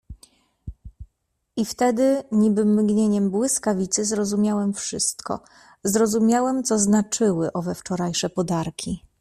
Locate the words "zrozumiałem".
4.05-4.73, 5.83-6.63